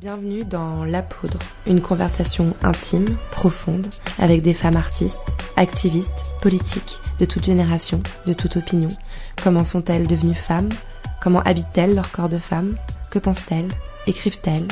[0.00, 3.88] Bienvenue dans La Poudre, une conversation intime, profonde,
[4.20, 8.90] avec des femmes artistes, activistes, politiques, de toute génération, de toute opinion.
[9.42, 10.68] Comment sont-elles devenues femmes?
[11.20, 12.76] Comment habitent-elles leur corps de femme
[13.10, 13.70] Que pensent-elles?
[14.06, 14.68] Écrivent-elles?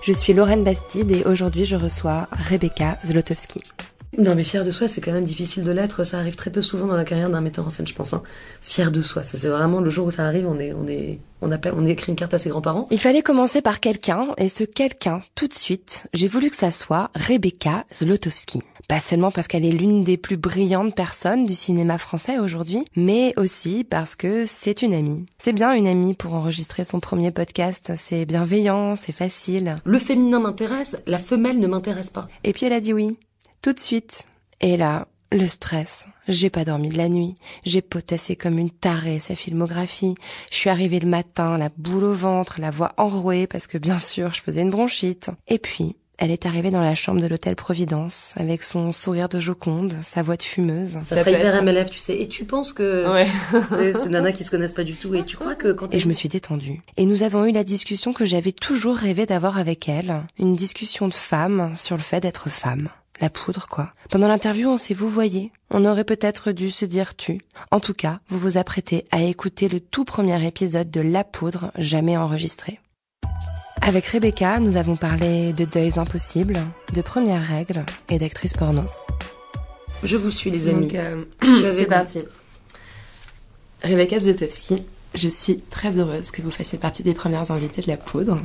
[0.00, 3.60] Je suis Lorraine Bastide et aujourd'hui je reçois Rebecca Zlotowski.
[4.18, 6.04] Non, mais fier de soi, c'est quand même difficile de l'être.
[6.04, 8.12] Ça arrive très peu souvent dans la carrière d'un metteur en scène, je pense.
[8.12, 8.22] Hein.
[8.62, 11.18] Fier de soi, ça c'est vraiment le jour où ça arrive, on est, on est,
[11.42, 12.86] on appelle, on écrit une carte à ses grands-parents.
[12.90, 16.70] Il fallait commencer par quelqu'un, et ce quelqu'un, tout de suite, j'ai voulu que ça
[16.70, 18.62] soit Rebecca Zlotowski.
[18.88, 23.34] Pas seulement parce qu'elle est l'une des plus brillantes personnes du cinéma français aujourd'hui, mais
[23.36, 25.26] aussi parce que c'est une amie.
[25.38, 27.92] C'est bien une amie pour enregistrer son premier podcast.
[27.96, 29.76] C'est bienveillant, c'est facile.
[29.84, 32.28] Le féminin m'intéresse, la femelle ne m'intéresse pas.
[32.44, 33.16] Et puis elle a dit oui
[33.62, 34.26] tout de suite.
[34.60, 36.06] Et là, le stress.
[36.28, 37.34] J'ai pas dormi de la nuit.
[37.64, 40.14] J'ai potassé comme une tarée sa filmographie.
[40.50, 43.98] Je suis arrivée le matin, la boule au ventre, la voix enrouée parce que bien
[43.98, 45.30] sûr je faisais une bronchite.
[45.48, 49.38] Et puis, elle est arrivée dans la chambre de l'hôtel Providence avec son sourire de
[49.38, 50.98] Joconde, sa voix de fumeuse.
[51.06, 52.18] Ça, fait hyper MLF, tu sais.
[52.18, 53.28] Et tu penses que ouais.
[53.92, 55.14] c'est nana qui se connaissent pas du tout.
[55.14, 56.80] Et tu crois que quand et je me suis détendue.
[56.96, 61.08] Et nous avons eu la discussion que j'avais toujours rêvé d'avoir avec elle, une discussion
[61.08, 62.88] de femme sur le fait d'être femme.
[63.20, 63.92] La poudre, quoi.
[64.10, 65.50] Pendant l'interview, on s'est vous voyez.
[65.70, 67.40] On aurait peut-être dû se dire tu.
[67.70, 71.72] En tout cas, vous vous apprêtez à écouter le tout premier épisode de La poudre
[71.78, 72.78] jamais enregistré.
[73.80, 76.58] Avec Rebecca, nous avons parlé de deuils impossibles,
[76.92, 78.82] de premières règles et d'actrices porno.
[80.02, 80.90] Je vous suis, les amis.
[80.94, 82.22] Euh, c'est parti.
[83.82, 84.82] Rebecca Zlotowski,
[85.14, 88.38] je suis très heureuse que vous fassiez partie des premières invitées de La Poudre,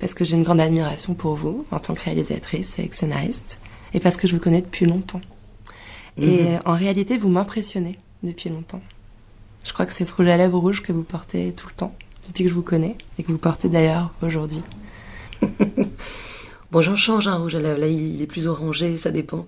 [0.00, 3.58] parce que j'ai une grande admiration pour vous en tant que réalisatrice et scénariste
[3.94, 5.20] et parce que je vous connais depuis longtemps.
[6.16, 6.60] Et mhm.
[6.64, 8.82] en réalité, vous m'impressionnez depuis longtemps.
[9.64, 11.94] Je crois que c'est ce rouge à lèvres rouge que vous portez tout le temps,
[12.26, 14.62] depuis que je vous connais, et que vous portez d'ailleurs aujourd'hui.
[16.70, 17.78] bon, j'en change un rouge à lèvres.
[17.78, 19.46] Là, il est plus orangé, ça dépend.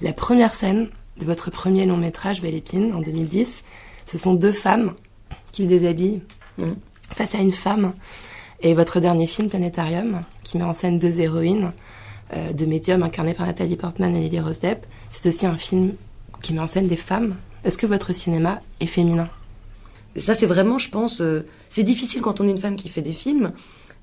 [0.00, 3.62] La première scène de votre premier long métrage, Belle Épine, en 2010,
[4.04, 4.94] ce sont deux femmes
[5.52, 6.22] qui se déshabillent
[6.58, 6.76] mhm.
[7.14, 7.92] face à une femme.
[8.60, 11.72] Et votre dernier film, Planétarium, qui met en scène deux héroïnes,
[12.34, 14.84] euh, de médium incarné par Nathalie Portman et Lily Rose Depp.
[15.10, 15.92] C'est aussi un film
[16.42, 17.36] qui met en scène des femmes.
[17.64, 19.28] Est-ce que votre cinéma est féminin?
[20.16, 23.02] Ça, c'est vraiment, je pense, euh, c'est difficile quand on est une femme qui fait
[23.02, 23.52] des films.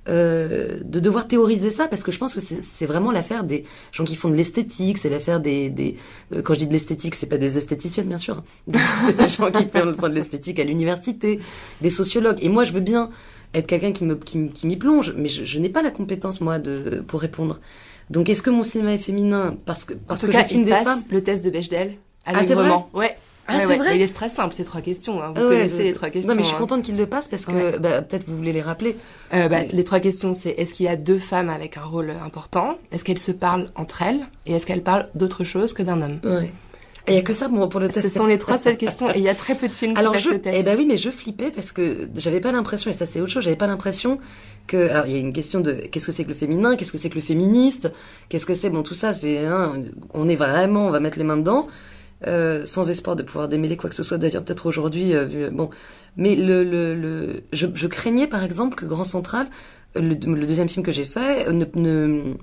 [0.09, 3.63] Euh, de devoir théoriser ça parce que je pense que c'est vraiment l'affaire des
[3.93, 5.95] gens qui font de l'esthétique, c'est l'affaire des,
[6.43, 8.79] quand je dis de l'esthétique, c'est pas des esthéticiennes bien sûr, des
[9.29, 11.39] gens qui font de l'esthétique à l'université,
[11.79, 12.39] des sociologues.
[12.41, 13.11] Et moi, je veux bien
[13.53, 14.05] être quelqu'un qui,
[14.49, 17.61] qui m'y plonge, mais je, je n'ai pas la compétence moi de pour répondre.
[18.09, 20.65] Donc est-ce que mon cinéma est féminin parce que parce en tout que cas, il
[20.65, 23.17] passe le test de Bechdel ah, c'est vrai ouais.
[23.47, 23.97] Ah, c'est vrai.
[23.97, 25.21] Il est très simple, ces trois questions.
[25.21, 25.33] Hein.
[25.35, 26.31] Vous connaissez les trois questions.
[26.31, 26.59] Non, mais je suis hein.
[26.59, 28.95] contente qu'il le passe parce que bah, peut-être vous voulez les rappeler.
[29.33, 32.13] Euh, bah, Les trois questions, c'est est-ce qu'il y a deux femmes avec un rôle
[32.23, 32.77] important?
[32.91, 34.21] Est-ce qu'elles se parlent entre elles?
[34.45, 36.19] Et est-ce qu'elles parlent d'autre chose que d'un homme?
[36.23, 36.53] Ouais.
[37.07, 38.07] Il y a que ça bon, pour le test.
[38.07, 40.15] Ce sont les trois seules questions et il y a très peu de films alors
[40.15, 40.55] qui je, le test.
[40.57, 43.31] Eh ben oui, mais je flippais parce que j'avais pas l'impression et ça c'est autre
[43.31, 44.19] chose, j'avais pas l'impression
[44.67, 46.91] que alors il y a une question de qu'est-ce que c'est que le féminin, qu'est-ce
[46.91, 47.91] que c'est que le féministe,
[48.29, 49.83] qu'est-ce que c'est bon tout ça c'est hein,
[50.13, 51.67] on est vraiment on va mettre les mains dedans.
[52.25, 55.69] Euh, sans espoir de pouvoir démêler quoi que ce soit d'ailleurs peut-être aujourd'hui euh, bon
[56.15, 59.47] mais le, le, le je, je, craignais par exemple que Grand Central
[59.95, 62.35] le, le deuxième film que j'ai fait ne, ne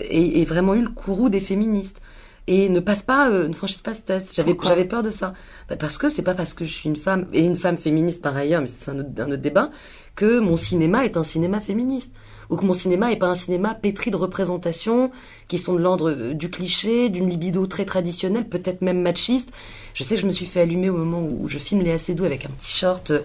[0.00, 2.00] ait, ait vraiment eu le courroux des féministes
[2.46, 4.34] et ne passe pas, euh, ne franchisse pas ce test.
[4.34, 5.34] J'avais, j'avais peur de ça.
[5.68, 8.22] Bah, parce que c'est pas parce que je suis une femme, et une femme féministe
[8.22, 9.70] par ailleurs, mais c'est un autre, un autre débat,
[10.16, 12.12] que mon cinéma est un cinéma féministe.
[12.48, 15.12] Ou que mon cinéma est pas un cinéma pétri de représentations
[15.46, 19.52] qui sont de l'ordre euh, du cliché, d'une libido très traditionnelle, peut-être même machiste.
[19.94, 22.24] Je sais que je me suis fait allumer au moment où je filme les Doux
[22.24, 23.20] avec un petit short euh,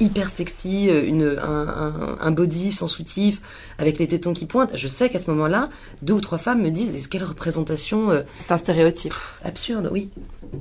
[0.00, 3.40] hyper sexy, euh, une, un, un, body sans soutif,
[3.78, 4.76] avec les tétons qui pointent.
[4.76, 5.68] Je sais qu'à ce moment-là,
[6.02, 8.10] deux ou trois femmes me disent quelle représentation.
[8.10, 9.14] Euh, c'est un stéréotype.
[9.42, 10.10] Absurde, oui.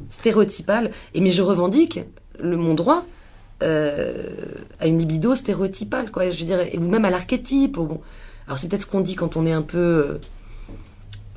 [0.09, 0.91] Stéréotypal.
[1.13, 1.99] Et mais je revendique
[2.39, 3.05] le, mon droit
[3.61, 4.35] euh,
[4.79, 6.29] à une libido stéréotypale, quoi.
[6.31, 7.73] Je dirais, ou même à l'archétype.
[7.73, 8.01] Bon.
[8.47, 10.19] Alors c'est peut-être ce qu'on dit quand on est un peu.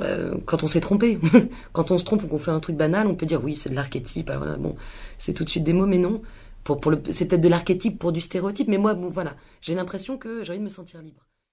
[0.00, 1.18] Euh, quand on s'est trompé.
[1.72, 3.70] quand on se trompe ou qu'on fait un truc banal, on peut dire oui, c'est
[3.70, 4.28] de l'archétype.
[4.28, 4.76] Alors voilà, bon,
[5.18, 6.20] c'est tout de suite des mots, mais non
[6.66, 9.74] pour, pour le, c'est peut-être de l'archétype pour du stéréotype, mais moi, bon, voilà, j'ai
[9.74, 11.25] l'impression que j'ai envie de me sentir libre.